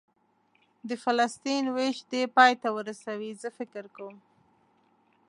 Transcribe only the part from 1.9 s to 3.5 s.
دې پای ته ورسوي، زه